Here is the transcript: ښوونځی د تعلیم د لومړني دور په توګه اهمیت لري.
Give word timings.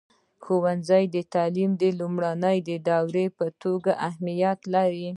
ښوونځی 0.43 1.03
د 1.15 1.17
تعلیم 1.33 1.71
د 1.81 1.83
لومړني 1.99 2.57
دور 2.87 3.15
په 3.37 3.45
توګه 3.63 3.91
اهمیت 4.07 4.59
لري. 4.73 5.07